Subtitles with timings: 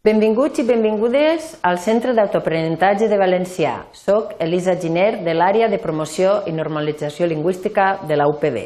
[0.00, 3.74] Benvinguts i benvingudes al Centre d'Autoaprenentatge de Valencià.
[3.92, 8.56] Soc Elisa Giner, de l'àrea de promoció i normalització lingüística de la UPB.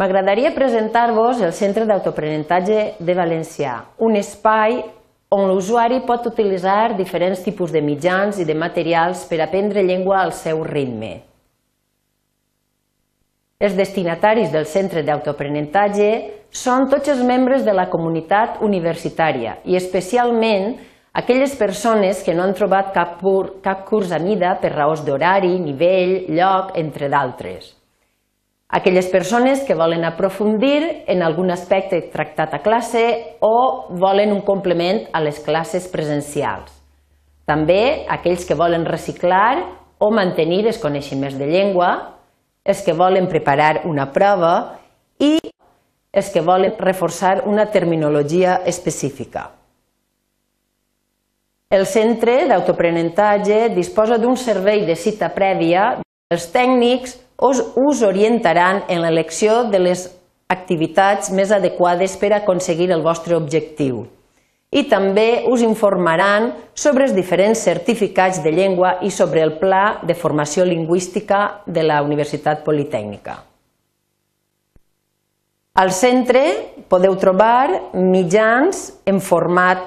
[0.00, 4.80] M'agradaria presentar-vos el Centre d'Autoaprenentatge de Valencià, un espai
[5.36, 10.32] on l'usuari pot utilitzar diferents tipus de mitjans i de materials per aprendre llengua al
[10.32, 11.18] seu ritme.
[13.60, 16.12] Els destinataris del centre d'autoaprenentatge
[16.50, 20.76] són tots els membres de la comunitat universitària i especialment
[21.12, 25.58] aquelles persones que no han trobat cap, pur, cap curs a mida per raons d'horari,
[25.58, 27.74] nivell, lloc, entre d'altres.
[28.68, 33.02] Aquelles persones que volen aprofundir en algun aspecte tractat a classe
[33.40, 36.74] o volen un complement a les classes presencials.
[37.48, 39.56] També aquells que volen reciclar
[39.98, 41.94] o mantenir els coneixements de llengua,
[42.62, 44.52] els que volen preparar una prova
[45.18, 45.38] i
[46.18, 49.48] els que volen reforçar una terminologia específica.
[51.70, 55.98] El centre d'autoaprenentatge disposa d'un servei de cita prèvia.
[56.32, 60.06] Els tècnics us orientaran en l'elecció de les
[60.48, 64.06] activitats més adequades per aconseguir el vostre objectiu
[64.70, 70.14] i també us informaran sobre els diferents certificats de llengua i sobre el pla de
[70.14, 73.47] formació lingüística de la Universitat Politècnica.
[75.78, 76.42] Al centre
[76.90, 79.84] podeu trobar mitjans en format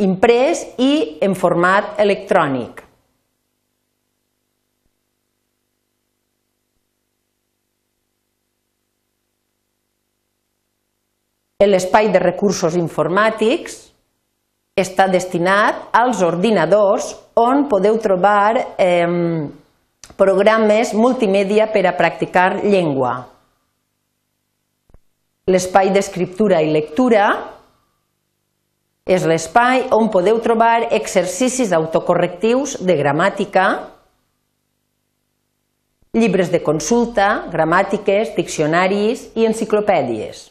[0.00, 2.80] imprès i en format electrònic.
[11.64, 13.76] L'espai de recursos informàtics
[14.80, 19.12] està destinat als ordinadors on podeu trobar eh,
[20.16, 23.33] programes multimèdia per a practicar llengua.
[25.44, 27.24] L'espai d'escriptura i lectura
[29.04, 33.64] és l'espai on podeu trobar exercicis autocorrectius de gramàtica,
[36.16, 40.46] llibres de consulta, gramàtiques, diccionaris i enciclopèdies.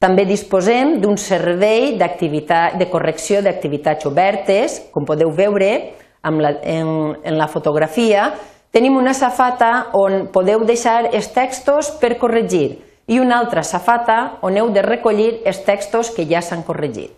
[0.00, 5.68] També disposem d'un servei de correcció d'activitats obertes, com podeu veure
[6.24, 6.88] la, en,
[7.20, 8.30] en la fotografia.
[8.72, 14.56] Tenim una safata on podeu deixar els textos per corregir i una altra safata on
[14.56, 17.14] heu de recollir els textos que ja s'han corregit.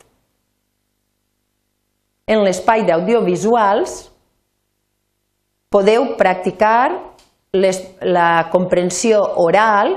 [2.26, 3.98] En l'espai d'audiovisuals
[5.68, 6.94] podeu practicar
[7.52, 9.96] les, la comprensió oral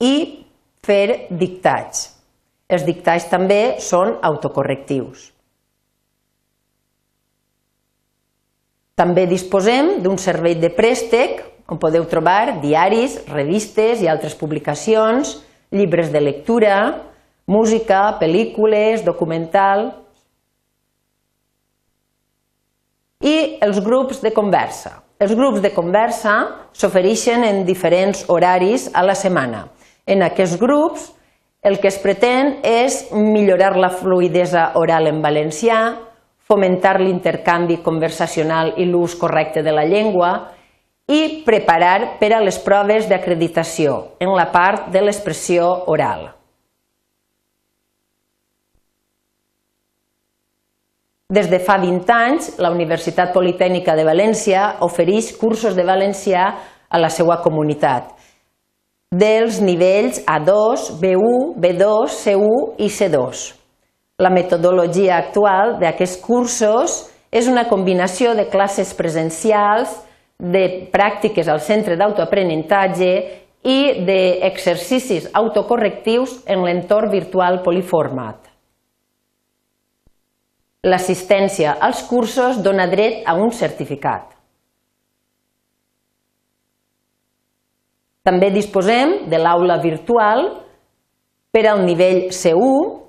[0.00, 0.14] i
[0.84, 2.06] fer dictats.
[2.68, 5.28] Els dictats també són autocorrectius.
[8.98, 15.36] També disposem d'un servei de préstec on podeu trobar diaris, revistes i altres publicacions,
[15.70, 16.78] llibres de lectura,
[17.48, 19.90] música, pel·lícules, documental
[23.20, 25.02] i els grups de conversa.
[25.20, 26.38] Els grups de conversa
[26.72, 29.66] s'ofereixen en diferents horaris a la setmana.
[30.06, 31.10] En aquests grups
[31.60, 35.80] el que es pretén és millorar la fluidesa oral en valencià,
[36.48, 40.30] fomentar l'intercanvi conversacional i l'ús correcte de la llengua
[41.08, 46.28] i preparar per a les proves d'acreditació en la part de l'expressió oral.
[51.28, 56.44] Des de fa 20 anys, la Universitat Politècnica de València ofereix cursos de valencià
[56.88, 58.14] a la seva comunitat
[59.08, 63.44] dels nivells A2, B1, B2, C1 i C2.
[64.20, 66.98] La metodologia actual d'aquests cursos
[67.32, 69.94] és una combinació de classes presencials,
[70.38, 73.10] de pràctiques al centre d'autoaprenentatge
[73.66, 78.46] i d'exercicis autocorrectius en l'entorn virtual poliformat.
[80.86, 84.30] L'assistència als cursos dona dret a un certificat.
[88.22, 90.46] També disposem de l'aula virtual
[91.50, 93.07] per al nivell C1.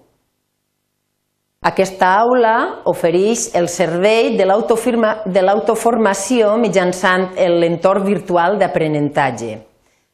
[1.60, 9.58] Aquesta aula ofereix el servei de l'autoformació mitjançant l'entorn virtual d'aprenentatge.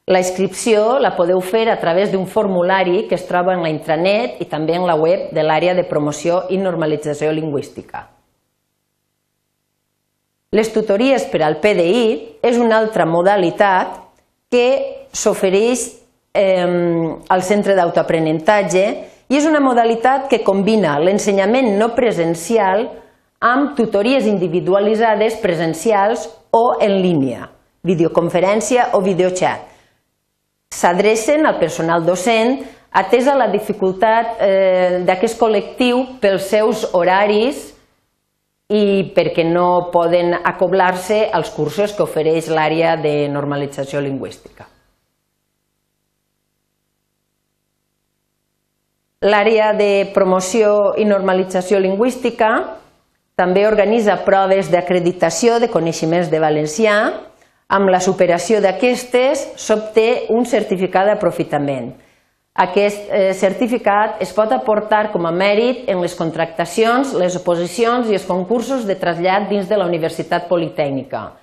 [0.09, 4.41] La inscripció la podeu fer a través d'un formulari que es troba en la intranet
[4.41, 8.07] i també en la web de l'àrea de promoció i normalització lingüística.
[10.49, 14.01] Les tutories per al PDI és una altra modalitat
[14.49, 14.69] que
[15.13, 15.91] s'ofereix
[16.33, 16.65] eh,
[17.29, 22.85] al centre d'autoaprenentatge i és una modalitat que combina l'ensenyament no presencial
[23.45, 27.49] amb tutories individualitzades presencials o en línia,
[27.83, 29.65] videoconferència o videochat.
[30.75, 32.59] S'adrecen al personal docent
[32.95, 37.71] atesa la dificultat eh, d'aquest col·lectiu pels seus horaris
[38.71, 44.65] i perquè no poden acoblar-se als cursos que ofereix l'àrea de normalització lingüística.
[49.25, 52.49] L'àrea de promoció i normalització lingüística
[53.35, 56.95] també organitza proves d'acreditació de coneixements de valencià.
[57.75, 61.95] Amb la superació d'aquestes s'obté un certificat d'aprofitament
[62.55, 68.15] aquest eh, certificat es pot aportar com a mèrit en les contractacions, les oposicions i
[68.15, 71.33] els concursos de trasllat dins de la Universitat Politècnica.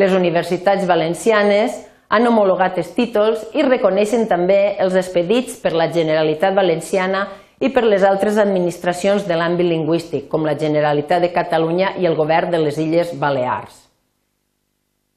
[0.00, 1.76] Les universitats valencianes
[2.12, 7.22] han homologat els títols i reconeixen també els expedits per la Generalitat Valenciana
[7.62, 12.18] i per les altres administracions de l'àmbit lingüístic, com la Generalitat de Catalunya i el
[12.18, 13.78] Govern de les Illes Balears.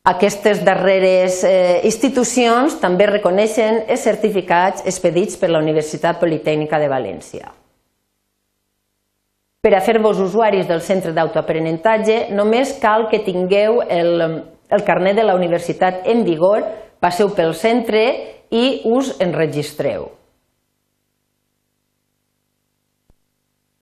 [0.06, 7.50] Aquestes darreres eh, institucions també reconeixen els certificats expedits per la Universitat Politècnica de València.
[9.66, 14.22] Per a fer-vos usuaris del centre d'autoaprenentatge només cal que tingueu el,
[14.70, 16.62] el carnet de la universitat en vigor,
[17.06, 18.02] passeu pel centre
[18.50, 20.10] i us enregistreu.